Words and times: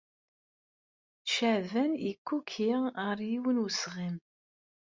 Caɛban 1.33 1.91
yekkuki 2.05 2.69
ɣer 3.01 3.17
yiwen 3.29 3.57
n 3.61 3.63
usɣim. 3.65 4.15